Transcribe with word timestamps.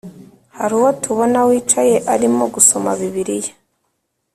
haruwo 0.57 0.89
tubona 1.01 1.39
wicaye 1.47 1.95
arimo 2.13 2.43
gusoma 2.53 2.89
bibiliya 2.99 3.53